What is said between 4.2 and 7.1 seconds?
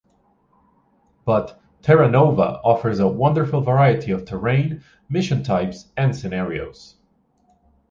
terrain, mission types, and scenarios".